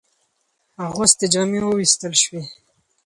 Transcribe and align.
اغوستي 0.85 1.25
جامې 1.33 1.59
ووېستل 1.63 2.13
شوې. 2.21 2.41